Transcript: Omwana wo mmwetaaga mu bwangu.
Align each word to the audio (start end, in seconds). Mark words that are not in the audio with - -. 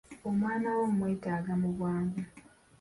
Omwana 0.29 0.67
wo 0.77 0.83
mmwetaaga 0.91 1.53
mu 1.61 1.69
bwangu. 1.75 2.21